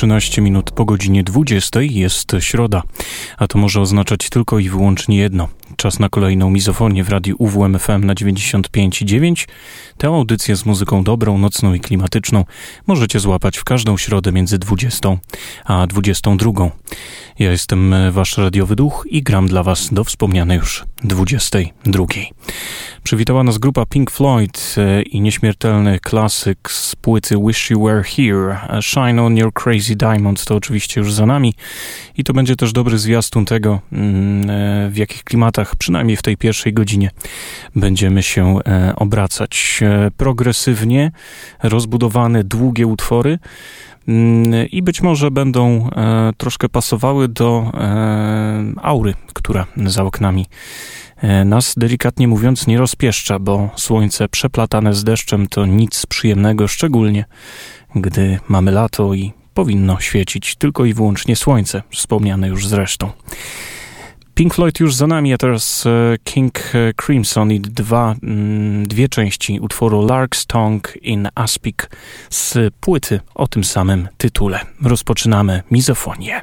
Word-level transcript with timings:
13 0.00 0.42
minut 0.42 0.70
po 0.70 0.84
godzinie 0.84 1.24
20. 1.24 1.80
Jest 1.82 2.32
środa, 2.38 2.82
a 3.38 3.46
to 3.46 3.58
może 3.58 3.80
oznaczać 3.80 4.30
tylko 4.30 4.58
i 4.58 4.68
wyłącznie 4.68 5.16
jedno. 5.16 5.48
Czas 5.76 5.98
na 5.98 6.08
kolejną 6.08 6.50
mizofonię 6.50 7.04
w 7.04 7.08
radiu 7.08 7.36
UWMFM 7.38 8.04
na 8.04 8.14
95,9. 8.14 9.48
Tę 10.00 10.08
audycję 10.08 10.56
z 10.56 10.66
muzyką 10.66 11.04
dobrą, 11.04 11.38
nocną 11.38 11.74
i 11.74 11.80
klimatyczną 11.80 12.44
możecie 12.86 13.20
złapać 13.20 13.58
w 13.58 13.64
każdą 13.64 13.96
środę 13.96 14.32
między 14.32 14.58
20 14.58 15.08
a 15.64 15.86
22. 15.86 16.70
Ja 17.38 17.50
jestem 17.50 17.94
wasz 18.10 18.38
radiowy 18.38 18.76
duch 18.76 19.06
i 19.10 19.22
gram 19.22 19.48
dla 19.48 19.62
was 19.62 19.88
do 19.92 20.04
wspomnianej 20.04 20.58
już 20.58 20.84
22. 21.04 22.04
Przywitała 23.02 23.44
nas 23.44 23.58
grupa 23.58 23.86
Pink 23.86 24.10
Floyd 24.10 24.74
e, 24.78 25.02
i 25.02 25.20
nieśmiertelny 25.20 25.98
klasyk 25.98 26.70
z 26.70 26.96
płyty 26.96 27.36
Wish 27.46 27.70
You 27.70 27.84
Were 27.84 28.02
Here. 28.02 28.58
Shine 28.82 29.22
On 29.22 29.36
Your 29.36 29.52
Crazy 29.52 29.96
Diamond 29.96 30.44
to 30.44 30.54
oczywiście 30.54 31.00
już 31.00 31.12
za 31.12 31.26
nami 31.26 31.54
i 32.16 32.24
to 32.24 32.32
będzie 32.32 32.56
też 32.56 32.72
dobry 32.72 32.98
zwiastun 32.98 33.44
tego, 33.44 33.80
mm, 33.92 34.50
e, 34.50 34.90
w 34.90 34.96
jakich 34.96 35.24
klimatach, 35.24 35.76
przynajmniej 35.76 36.16
w 36.16 36.22
tej 36.22 36.36
pierwszej 36.36 36.72
godzinie, 36.72 37.10
będziemy 37.76 38.22
się 38.22 38.58
e, 38.66 38.92
obracać. 38.96 39.80
Progresywnie 40.16 41.12
rozbudowane, 41.62 42.44
długie 42.44 42.86
utwory 42.86 43.38
mm, 44.08 44.68
i 44.68 44.82
być 44.82 45.02
może 45.02 45.30
będą 45.30 45.90
troszkę 46.36 46.68
pasowały 46.68 47.28
do 47.28 47.72
aury, 48.82 49.14
która 49.34 49.66
za 49.76 50.04
oknami 50.04 50.46
E, 51.22 51.44
nas 51.44 51.74
delikatnie 51.76 52.28
mówiąc 52.28 52.66
nie 52.66 52.78
rozpieszcza, 52.78 53.38
bo 53.38 53.70
słońce 53.76 54.28
przeplatane 54.28 54.94
z 54.94 55.04
deszczem 55.04 55.46
to 55.46 55.66
nic 55.66 56.06
przyjemnego, 56.06 56.68
szczególnie 56.68 57.24
gdy 57.94 58.38
mamy 58.48 58.70
lato 58.72 59.14
i 59.14 59.32
powinno 59.54 60.00
świecić 60.00 60.56
tylko 60.56 60.84
i 60.84 60.94
wyłącznie 60.94 61.36
słońce, 61.36 61.82
wspomniane 61.90 62.48
już 62.48 62.66
zresztą. 62.66 63.10
Pink 64.40 64.54
Floyd 64.54 64.80
już 64.80 64.94
za 64.94 65.06
nami, 65.06 65.32
a 65.32 65.38
teraz 65.38 65.86
e, 65.86 66.16
King 66.24 66.72
Crimson 67.06 67.52
i 67.52 67.60
dwa, 67.60 68.14
mm, 68.22 68.88
dwie 68.88 69.08
części 69.08 69.60
utworu 69.60 70.06
Lark's 70.06 70.46
Tongue 70.46 70.96
in 71.02 71.28
Aspic 71.34 71.76
z 72.30 72.74
płyty 72.80 73.20
o 73.34 73.46
tym 73.46 73.64
samym 73.64 74.08
tytule. 74.18 74.60
Rozpoczynamy 74.82 75.62
mizofonię. 75.70 76.40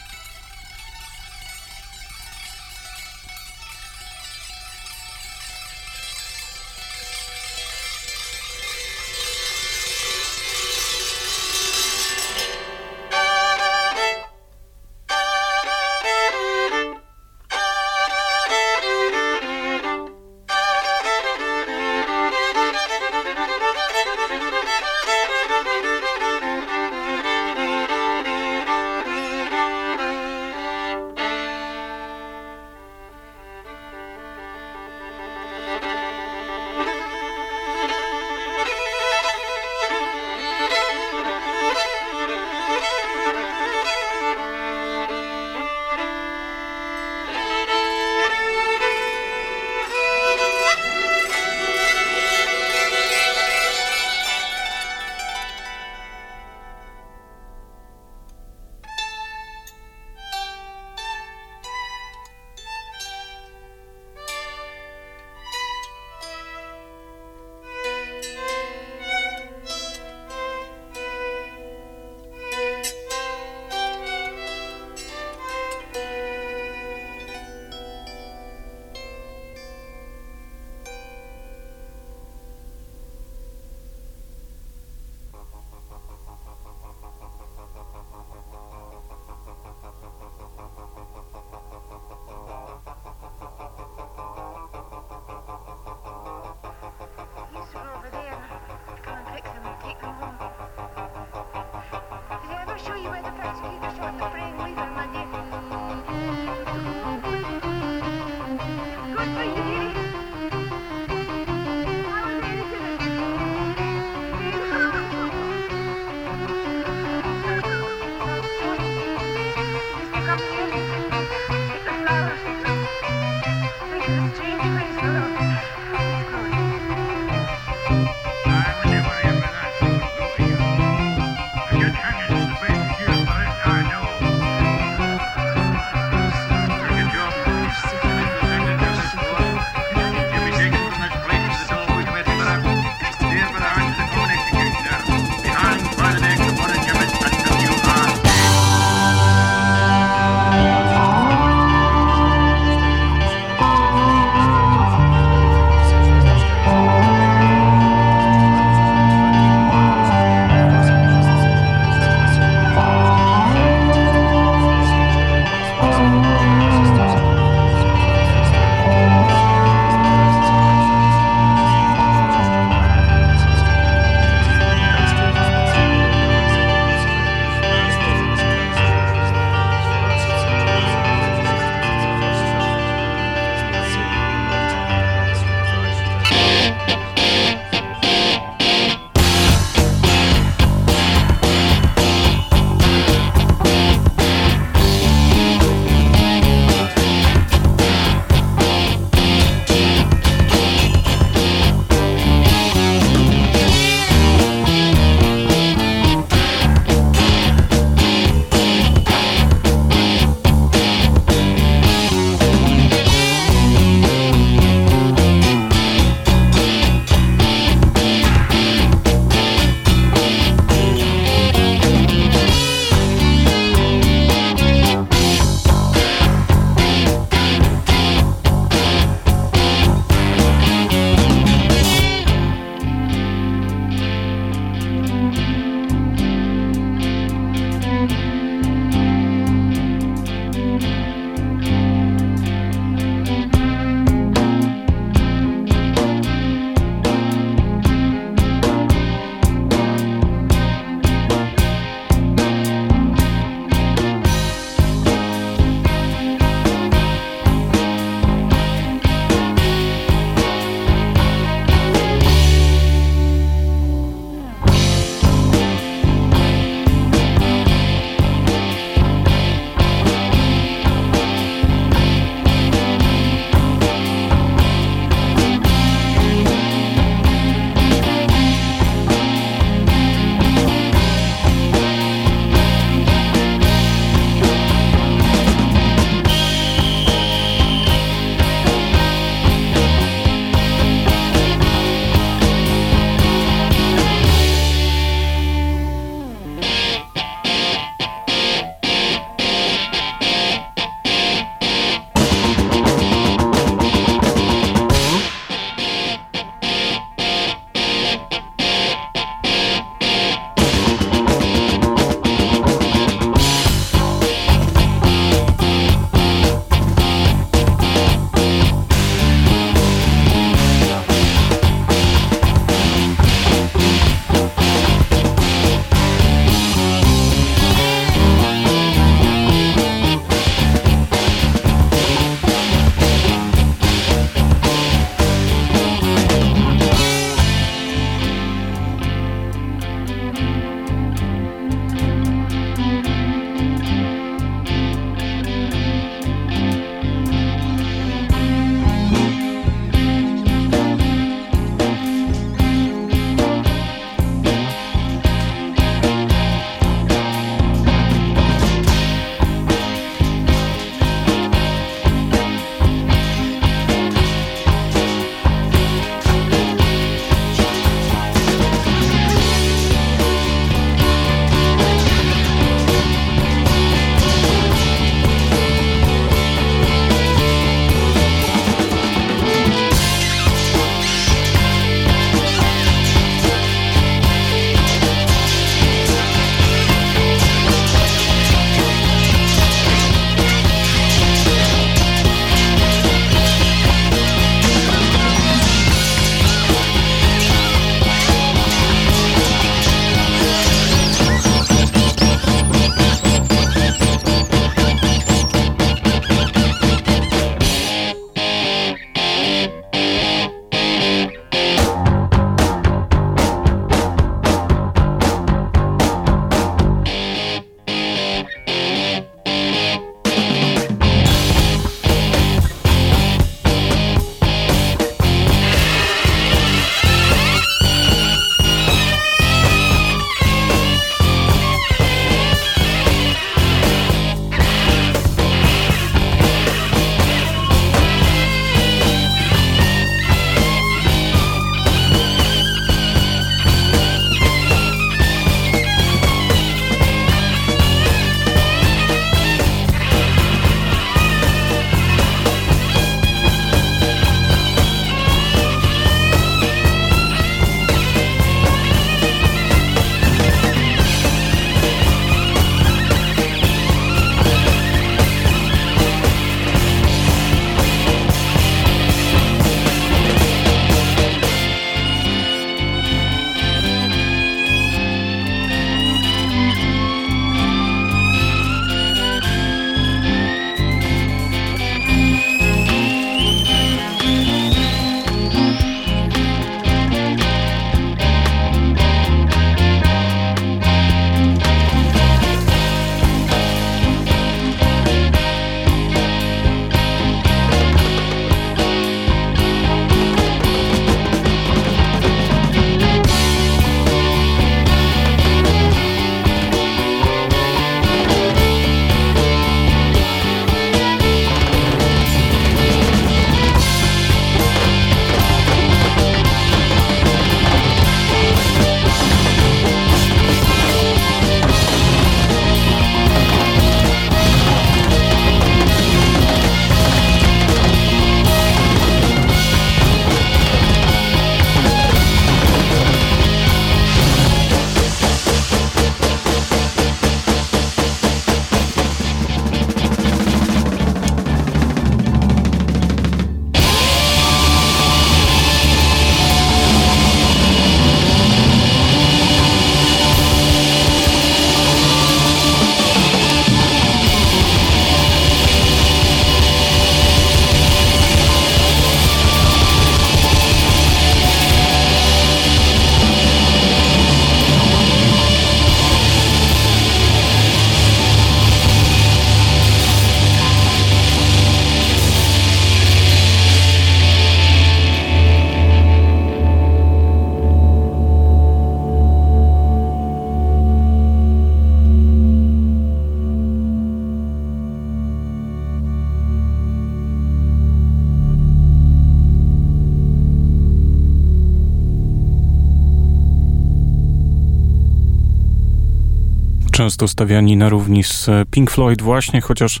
Często 597.08 597.28
stawiani 597.28 597.76
na 597.76 597.88
równi 597.88 598.24
z 598.24 598.50
Pink 598.70 598.90
Floyd 598.90 599.22
właśnie, 599.22 599.60
chociaż 599.60 600.00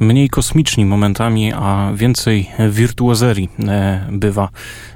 mniej 0.00 0.28
kosmiczni 0.28 0.84
momentami, 0.84 1.52
a 1.52 1.92
więcej 1.94 2.50
wirtuozerii 2.70 3.48
e, 3.68 4.06
bywa 4.12 4.48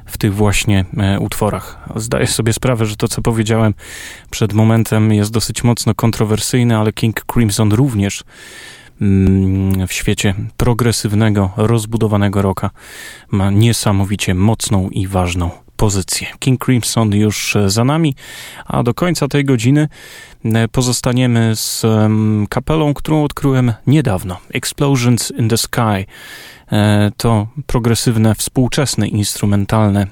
w 0.06 0.18
tych 0.18 0.34
właśnie 0.34 0.84
e, 0.96 1.20
utworach. 1.20 1.88
Zdaję 1.96 2.26
sobie 2.26 2.52
sprawę, 2.52 2.86
że 2.86 2.96
to, 2.96 3.08
co 3.08 3.22
powiedziałem 3.22 3.74
przed 4.30 4.52
momentem, 4.52 5.12
jest 5.12 5.32
dosyć 5.32 5.64
mocno 5.64 5.94
kontrowersyjne, 5.94 6.78
ale 6.78 6.92
King 6.92 7.24
Crimson 7.32 7.72
również 7.72 8.24
mm, 9.00 9.86
w 9.86 9.92
świecie 9.92 10.34
progresywnego, 10.56 11.50
rozbudowanego 11.56 12.42
rocka 12.42 12.70
ma 13.30 13.50
niesamowicie 13.50 14.34
mocną 14.34 14.88
i 14.88 15.06
ważną 15.06 15.67
pozycję. 15.78 16.26
King 16.38 16.64
Crimson 16.64 17.14
już 17.14 17.56
e, 17.56 17.70
za 17.70 17.84
nami, 17.84 18.14
a 18.66 18.82
do 18.82 18.94
końca 18.94 19.28
tej 19.28 19.44
godziny 19.44 19.88
e, 20.44 20.68
pozostaniemy 20.68 21.56
z 21.56 21.86
kapelą, 22.48 22.94
którą 22.94 23.24
odkryłem 23.24 23.72
niedawno. 23.86 24.36
Explosions 24.54 25.32
in 25.38 25.48
the 25.48 25.56
Sky. 25.56 26.06
E, 26.72 27.10
to 27.16 27.46
progresywne, 27.66 28.34
współczesne, 28.34 29.08
instrumentalne 29.08 30.06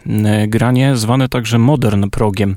granie, 0.48 0.96
zwane 0.96 1.28
także 1.28 1.58
modern 1.58 2.10
progiem. 2.10 2.56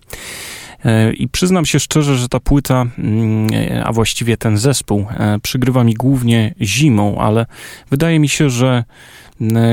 I 1.17 1.27
przyznam 1.27 1.65
się 1.65 1.79
szczerze, 1.79 2.17
że 2.17 2.29
ta 2.29 2.39
płyta, 2.39 2.85
mm, 2.97 3.47
a 3.83 3.93
właściwie 3.93 4.37
ten 4.37 4.57
zespół, 4.57 5.05
przygrywa 5.41 5.83
mi 5.83 5.93
głównie 5.93 6.53
zimą, 6.61 7.17
ale 7.17 7.45
wydaje 7.89 8.19
mi 8.19 8.29
się, 8.29 8.49
że 8.49 8.83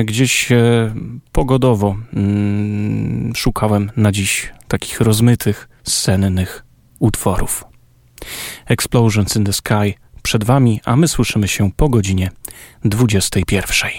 gdzieś 0.04 0.52
e, 0.52 0.94
pogodowo 1.32 1.96
mm, 2.12 3.34
szukałem 3.34 3.90
na 3.96 4.12
dziś 4.12 4.52
takich 4.68 5.00
rozmytych, 5.00 5.68
sennych 5.82 6.64
utworów. 6.98 7.64
Explosions 8.66 9.36
in 9.36 9.44
the 9.44 9.52
Sky 9.52 9.94
przed 10.22 10.44
Wami, 10.44 10.80
a 10.84 10.96
my 10.96 11.08
słyszymy 11.08 11.48
się 11.48 11.70
po 11.72 11.88
godzinie 11.88 12.30
21. 12.84 13.90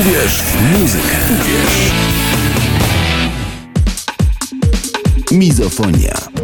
Uwierz, 0.00 0.42
w 0.42 0.78
muzykę. 0.80 1.16
Uwierz. 1.40 1.92
Mizofonia. 5.30 6.35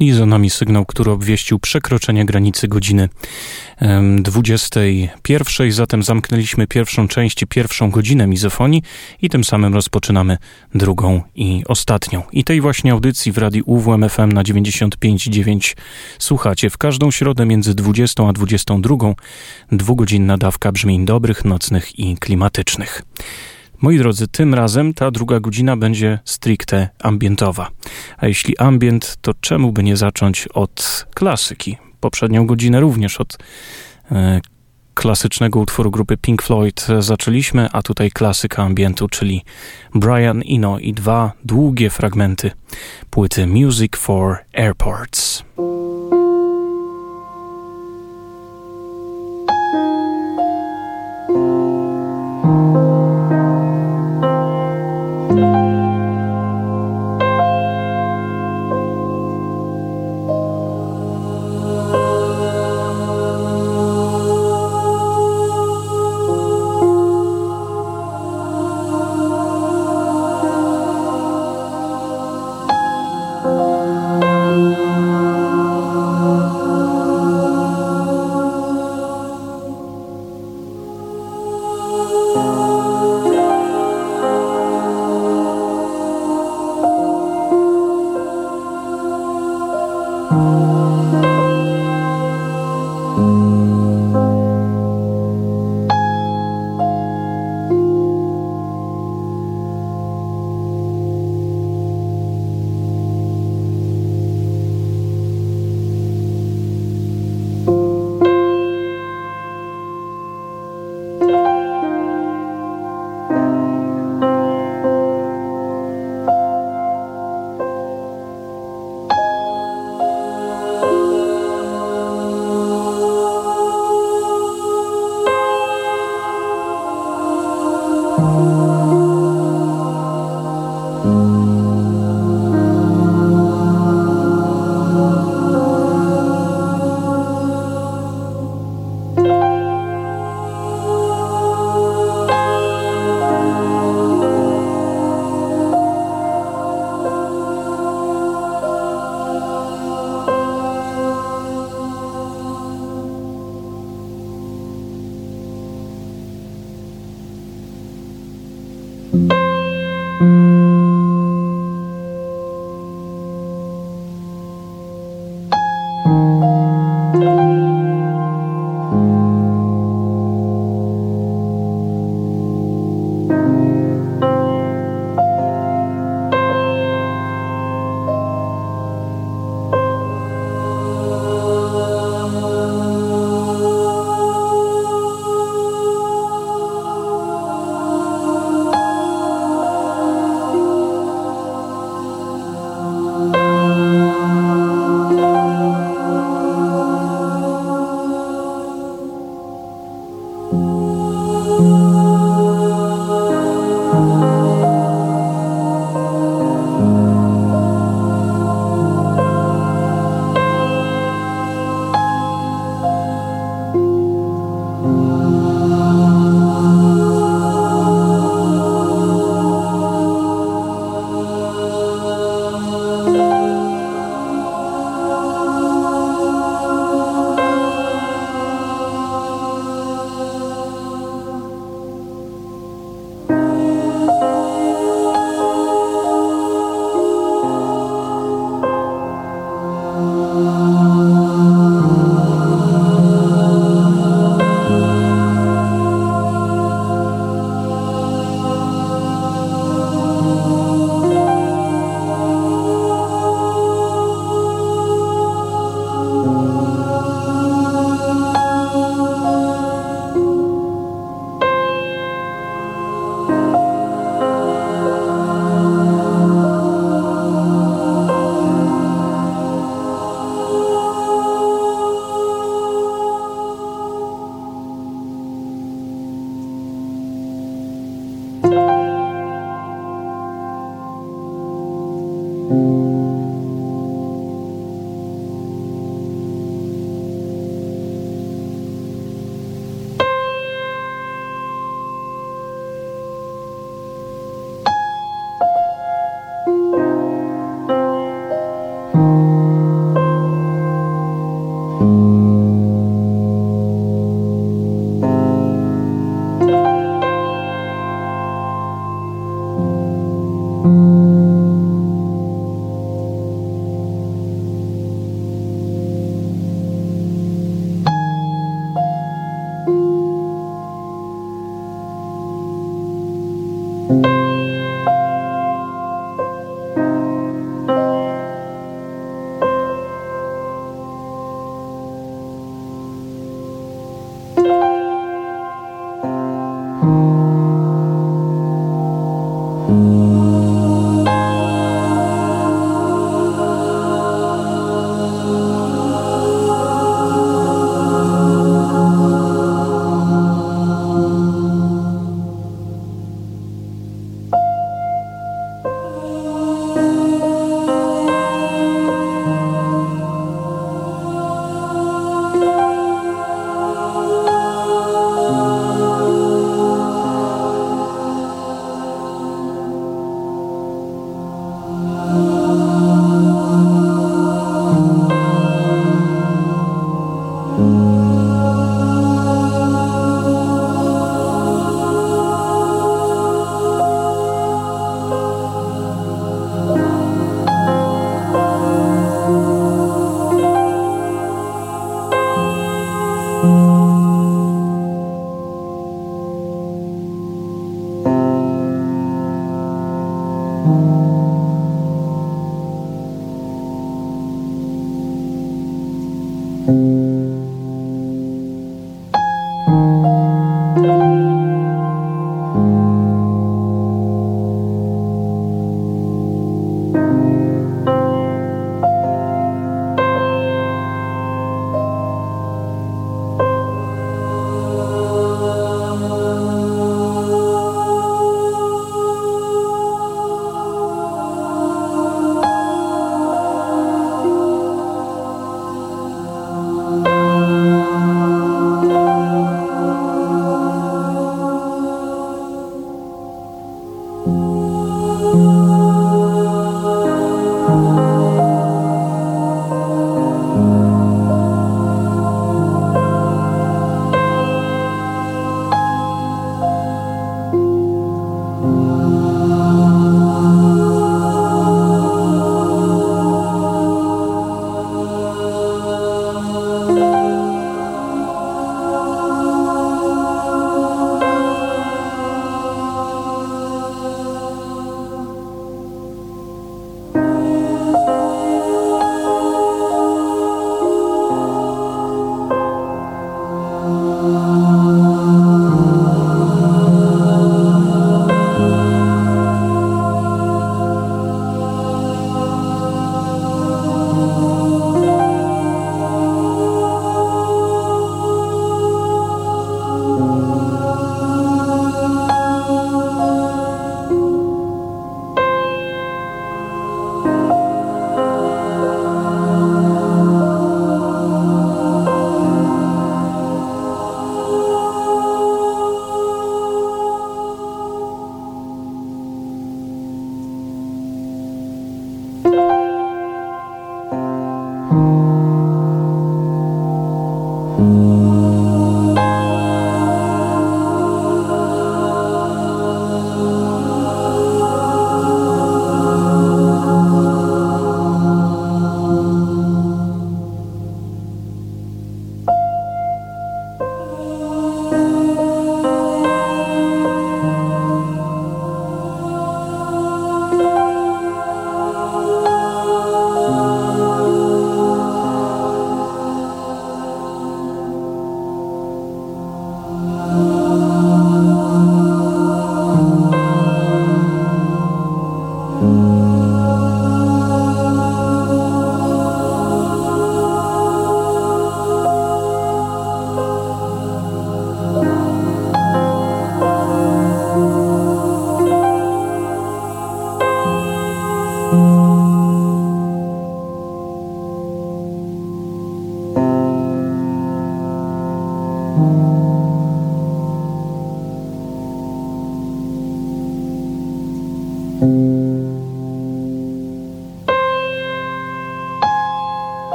I 0.00 0.12
za 0.12 0.26
nami 0.26 0.50
sygnał, 0.50 0.86
który 0.86 1.10
obwieścił 1.10 1.58
przekroczenie 1.58 2.24
granicy 2.24 2.68
godziny 2.68 3.08
21. 4.22 5.72
Zatem 5.72 6.02
zamknęliśmy 6.02 6.66
pierwszą 6.66 7.08
część 7.08 7.44
pierwszą 7.48 7.90
godzinę 7.90 8.26
mizofonii 8.26 8.82
i 9.22 9.28
tym 9.28 9.44
samym 9.44 9.74
rozpoczynamy 9.74 10.38
drugą 10.74 11.22
i 11.34 11.62
ostatnią. 11.68 12.22
I 12.32 12.44
tej 12.44 12.60
właśnie 12.60 12.92
audycji 12.92 13.32
w 13.32 13.38
radiu 13.38 13.62
UWMFM 13.66 14.32
na 14.32 14.42
95.9 14.42 15.76
słuchacie 16.18 16.70
w 16.70 16.78
każdą 16.78 17.10
środę 17.10 17.46
między 17.46 17.74
20 17.74 18.28
a 18.28 18.32
22. 18.32 18.96
Dwugodzinna 19.72 20.38
dawka 20.38 20.72
brzmień 20.72 21.04
dobrych, 21.04 21.44
nocnych 21.44 21.98
i 21.98 22.16
klimatycznych. 22.16 23.02
Moi 23.80 23.98
drodzy, 23.98 24.28
tym 24.28 24.54
razem 24.54 24.94
ta 24.94 25.10
druga 25.10 25.40
godzina 25.40 25.76
będzie 25.76 26.18
stricte 26.24 26.88
ambientowa. 27.02 27.68
A 28.18 28.26
jeśli 28.26 28.58
ambient, 28.58 29.16
to 29.20 29.32
czemu 29.40 29.72
by 29.72 29.82
nie 29.82 29.96
zacząć 29.96 30.48
od 30.54 31.06
klasyki? 31.14 31.76
Poprzednią 32.00 32.46
godzinę 32.46 32.80
również 32.80 33.20
od 33.20 33.38
e, 34.10 34.40
klasycznego 34.94 35.60
utworu 35.60 35.90
grupy 35.90 36.16
Pink 36.16 36.42
Floyd 36.42 36.86
zaczęliśmy, 36.98 37.68
a 37.72 37.82
tutaj 37.82 38.10
klasyka 38.10 38.62
ambientu, 38.62 39.08
czyli 39.08 39.44
Brian 39.94 40.42
Eno 40.50 40.78
i 40.78 40.92
dwa 40.92 41.32
długie 41.44 41.90
fragmenty 41.90 42.50
płyty 43.10 43.46
Music 43.46 43.96
for 43.96 44.36
Airports. 44.52 45.44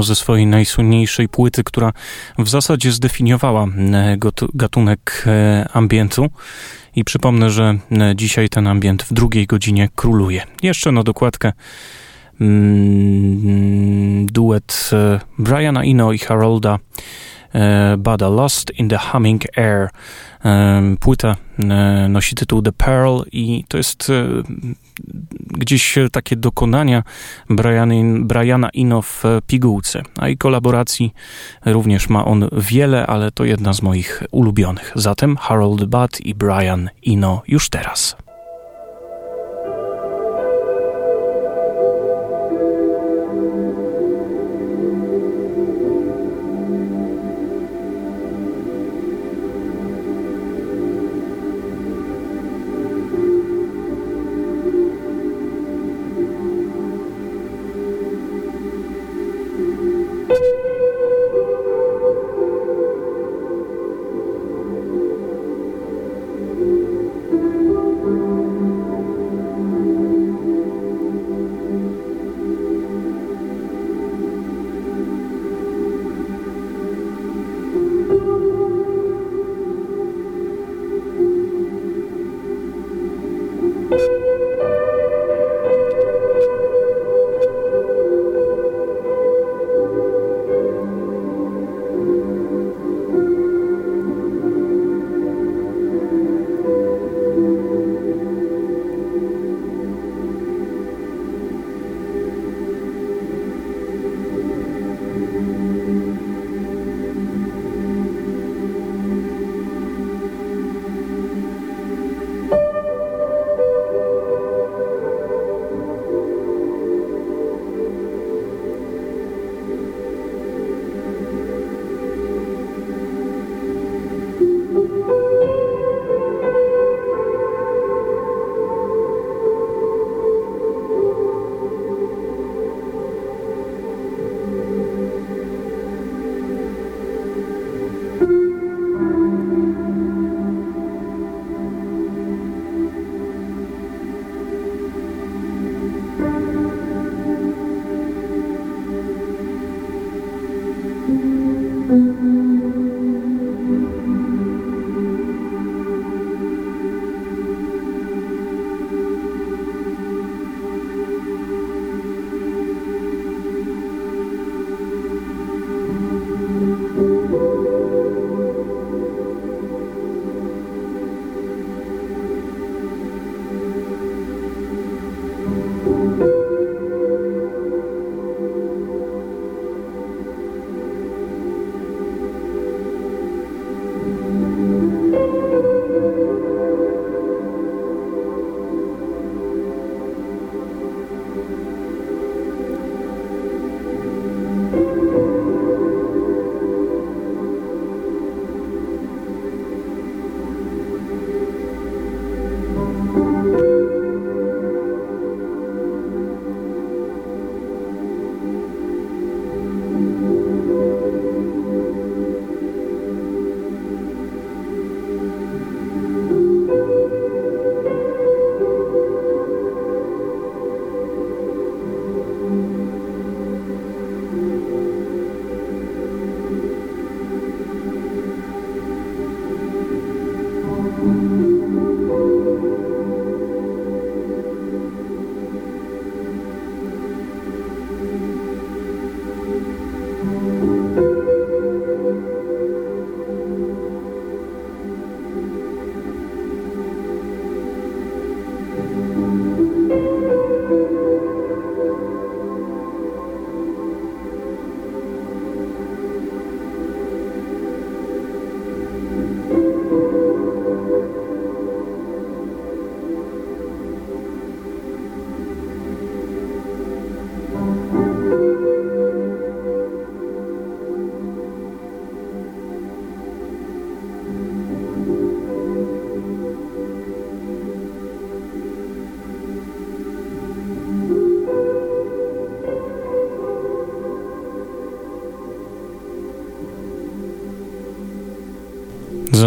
Eno 0.00 0.06
ze 0.06 0.14
swojej 0.14 0.46
najsłynniejszej 0.46 1.28
płyty, 1.28 1.64
która 1.64 1.92
w 2.38 2.48
zasadzie 2.48 2.92
zdefiniowała 2.92 3.66
gatunek 4.54 5.24
ambientu. 5.72 6.30
I 6.96 7.04
przypomnę, 7.04 7.50
że 7.50 7.78
dzisiaj 8.14 8.48
ten 8.48 8.66
ambient 8.66 9.02
w 9.02 9.12
drugiej 9.12 9.46
godzinie 9.46 9.88
króluje. 9.94 10.42
Jeszcze 10.62 10.92
na 10.92 11.02
dokładkę 11.02 11.52
mm, 12.40 14.26
duet 14.26 14.90
Briana 15.38 15.82
Eno 15.82 16.12
i 16.12 16.18
Harolda 16.18 16.78
E, 16.78 17.39
Bada 17.98 18.28
Lost 18.28 18.70
in 18.78 18.88
the 18.88 18.98
Humming 18.98 19.58
Air. 19.58 19.88
E, 20.44 20.96
płyta 21.00 21.36
e, 21.58 22.08
nosi 22.08 22.34
tytuł 22.34 22.62
The 22.62 22.72
Pearl 22.72 23.22
i 23.32 23.64
to 23.68 23.76
jest 23.76 24.12
gdzieś 25.46 25.98
takie 26.12 26.36
dokonania 26.36 27.02
Brian, 27.50 27.90
Briana 28.26 28.68
Ino 28.70 29.02
w 29.02 29.24
pigułce, 29.46 30.02
a 30.18 30.28
i 30.28 30.36
kolaboracji 30.36 31.14
również 31.64 32.08
ma 32.08 32.24
on 32.24 32.48
wiele, 32.52 33.06
ale 33.06 33.32
to 33.32 33.44
jedna 33.44 33.72
z 33.72 33.82
moich 33.82 34.22
ulubionych. 34.30 34.92
Zatem 34.94 35.36
Harold 35.36 35.84
Budd 35.84 36.20
i 36.20 36.34
Brian 36.34 36.90
Ino 37.02 37.42
już 37.48 37.68
teraz. 37.68 38.16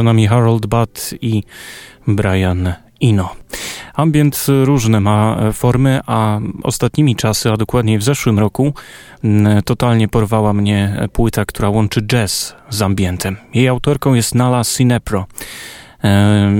Za 0.03 0.05
nami 0.05 0.27
Harold 0.27 0.65
Butt 0.65 1.13
i 1.21 1.43
Brian 2.07 2.73
Ino. 2.99 3.29
Ambient 3.93 4.45
różne 4.63 4.99
ma 4.99 5.37
formy, 5.53 5.99
a 6.05 6.39
ostatnimi 6.63 7.15
czasy, 7.15 7.51
a 7.51 7.57
dokładniej 7.57 7.97
w 7.97 8.03
zeszłym 8.03 8.39
roku, 8.39 8.73
totalnie 9.65 10.07
porwała 10.07 10.53
mnie 10.53 11.07
płyta, 11.13 11.45
która 11.45 11.69
łączy 11.69 12.01
jazz 12.01 12.55
z 12.69 12.81
ambientem. 12.81 13.37
Jej 13.53 13.67
autorką 13.67 14.13
jest 14.13 14.35
Nala 14.35 14.63
Sinepro 14.63 15.25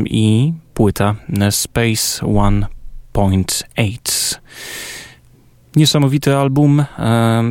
i 0.05 0.53
płyta 0.73 1.15
Space 1.49 2.25
1.8. 2.25 4.39
Niesamowity 5.75 6.35
album 6.35 6.85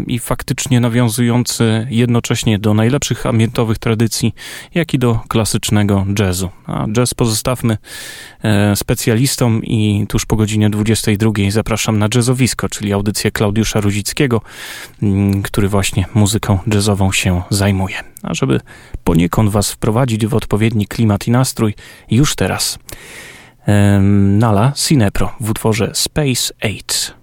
i 0.07 0.19
faktycznie 0.19 0.81
nawiązujący 0.81 1.87
jednocześnie 1.91 2.59
do 2.59 2.75
najlepszych 2.75 3.27
ambientowych 3.27 3.79
tradycji, 3.79 4.35
jak 4.75 4.95
i 4.95 4.99
do 4.99 5.21
klasycznego 5.29 6.07
jazzu. 6.19 6.51
A 6.67 6.87
jazz 6.89 7.15
pozostawmy 7.15 7.79
e, 8.43 8.77
specjalistom 8.77 9.65
i 9.65 10.07
tuż 10.09 10.27
po 10.27 10.37
godzinie 10.37 10.71
22 10.71 11.33
zapraszam 11.49 11.99
na 11.99 12.09
jazzowisko, 12.15 12.69
czyli 12.69 12.93
audycję 12.93 13.31
Klaudiusza 13.31 13.81
Ruzickiego, 13.81 14.41
który 15.45 15.69
właśnie 15.69 16.05
muzyką 16.15 16.59
jazzową 16.75 17.13
się 17.13 17.43
zajmuje. 17.51 17.97
A 18.23 18.35
żeby 18.35 18.61
poniekąd 19.05 19.51
was 19.51 19.73
wprowadzić 19.73 20.27
w 20.27 20.35
odpowiedni 20.35 20.87
klimat 20.87 21.29
i 21.29 21.31
nastrój, 21.31 21.75
już 22.11 22.35
teraz 22.35 22.79
Nala 24.39 24.73
Sinepro 24.77 25.33
w 25.41 25.51
utworze 25.51 25.91
Space 25.95 26.55
8. 26.63 27.22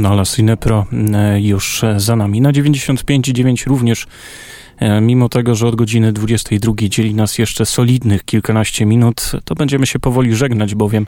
No, 0.00 0.12
La 0.12 0.24
Sinepro 0.24 0.86
e, 1.14 1.40
już 1.40 1.82
za 1.96 2.16
nami. 2.16 2.40
Na 2.40 2.52
95,9 2.52 3.66
również 3.66 4.06
e, 4.78 5.00
Mimo 5.00 5.28
tego, 5.28 5.54
że 5.54 5.66
od 5.66 5.76
godziny 5.76 6.12
22 6.12 6.72
dzieli 6.76 7.14
nas 7.14 7.38
jeszcze 7.38 7.66
solidnych 7.66 8.24
kilkanaście 8.24 8.86
minut, 8.86 9.32
to 9.44 9.54
będziemy 9.54 9.86
się 9.86 9.98
powoli 9.98 10.34
żegnać, 10.34 10.74
bowiem 10.74 11.06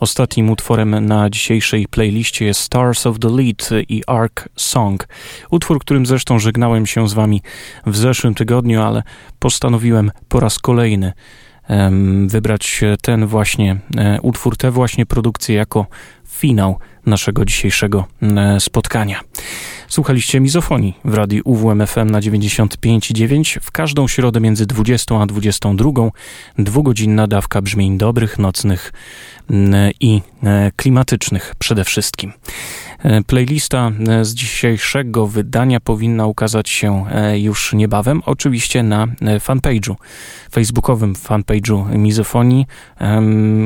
ostatnim 0.00 0.50
utworem 0.50 1.06
na 1.06 1.30
dzisiejszej 1.30 1.86
playliście 1.88 2.44
jest 2.44 2.60
Stars 2.60 3.06
of 3.06 3.18
the 3.18 3.28
Lead 3.28 3.70
i 3.88 4.02
Ark 4.06 4.48
Song. 4.56 5.08
Utwór, 5.50 5.80
którym 5.80 6.06
zresztą 6.06 6.38
żegnałem 6.38 6.86
się 6.86 7.08
z 7.08 7.12
wami 7.12 7.42
w 7.86 7.96
zeszłym 7.96 8.34
tygodniu, 8.34 8.82
ale 8.82 9.02
postanowiłem 9.38 10.10
po 10.28 10.40
raz 10.40 10.58
kolejny 10.58 11.12
wybrać 12.26 12.80
ten 13.02 13.26
właśnie 13.26 13.76
e, 13.96 14.20
utwór, 14.20 14.56
tę 14.56 14.70
właśnie 14.70 15.06
produkcję 15.06 15.54
jako 15.54 15.86
finał 16.38 16.78
naszego 17.06 17.44
dzisiejszego 17.44 18.06
e, 18.22 18.60
spotkania. 18.60 19.20
Słuchaliście 19.88 20.40
Mizofonii 20.40 20.96
w 21.04 21.14
radiu 21.14 21.42
UWMFM 21.44 22.10
na 22.10 22.20
95,9 22.20 23.58
w 23.62 23.70
każdą 23.70 24.08
środę 24.08 24.40
między 24.40 24.66
20 24.66 25.20
a 25.20 25.26
22. 25.26 25.90
Dwugodzinna 26.58 27.26
dawka 27.26 27.62
brzmień 27.62 27.98
dobrych, 27.98 28.38
nocnych 28.38 28.92
i 30.00 30.22
e, 30.42 30.70
klimatycznych 30.76 31.54
przede 31.58 31.84
wszystkim. 31.84 32.32
E, 32.98 33.22
playlista 33.22 33.92
e, 34.08 34.24
z 34.24 34.34
dzisiejszego 34.34 35.26
wydania 35.26 35.80
powinna 35.80 36.26
ukazać 36.26 36.68
się 36.68 37.04
e, 37.10 37.40
już 37.40 37.72
niebawem, 37.72 38.22
oczywiście 38.26 38.82
na 38.82 39.06
fanpage'u, 39.20 39.94
facebookowym 40.50 41.14
fanpage'u 41.14 41.98
Mizofonii, 41.98 42.66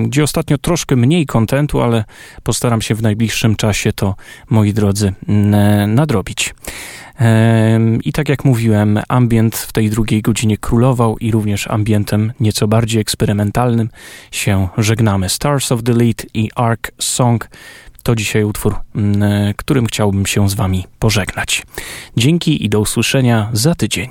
gdzie 0.04 0.22
ostatnio 0.22 0.58
troszkę 0.58 0.96
mniej 0.96 1.26
kontentu, 1.26 1.80
ale 1.80 2.04
postaram 2.42 2.82
się 2.82 2.94
w 2.94 3.02
najbliższym 3.02 3.56
czasie 3.56 3.92
to, 3.92 4.14
moi 4.50 4.72
drodzy, 4.72 5.12
nadrobić. 5.88 6.54
I 8.04 8.12
tak 8.12 8.28
jak 8.28 8.44
mówiłem, 8.44 9.00
ambient 9.08 9.56
w 9.56 9.72
tej 9.72 9.90
drugiej 9.90 10.22
godzinie 10.22 10.56
królował 10.58 11.18
i 11.18 11.30
również 11.30 11.68
ambientem 11.68 12.32
nieco 12.40 12.68
bardziej 12.68 13.00
eksperymentalnym 13.00 13.90
się 14.30 14.68
żegnamy. 14.78 15.28
Stars 15.28 15.72
of 15.72 15.82
the 15.82 15.92
Lead 15.92 16.26
i 16.34 16.50
Ark 16.54 16.90
Song 16.98 17.48
to 18.02 18.14
dzisiaj 18.14 18.44
utwór, 18.44 18.74
mm, 18.94 19.22
e, 19.22 19.54
którym 19.54 19.86
chciałbym 19.86 20.26
się 20.26 20.48
z 20.48 20.54
Wami 20.54 20.86
pożegnać. 20.98 21.62
Dzięki 22.16 22.64
i 22.64 22.68
do 22.68 22.80
usłyszenia 22.80 23.50
za 23.52 23.74
tydzień. 23.74 24.10